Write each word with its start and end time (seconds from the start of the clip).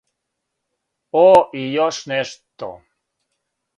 О, 1.19 1.27
и 1.59 1.67
још 1.75 1.99
нешто. 2.13 2.71